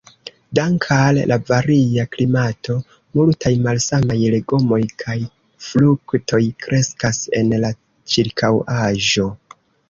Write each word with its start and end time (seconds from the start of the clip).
Dank' 0.59 0.85
al 0.93 1.17
la 1.31 1.35
varia 1.49 2.05
klimato, 2.15 2.77
multaj 3.19 3.51
malsamaj 3.65 4.17
legomoj 4.37 4.79
kaj 5.03 5.19
fruktoj 5.67 6.41
kreskas 6.65 7.21
en 7.43 7.55
la 7.67 7.73
ĉirkaŭaĵo. 8.17 9.29